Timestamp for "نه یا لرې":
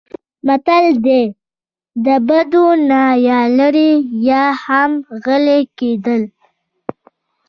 2.89-3.91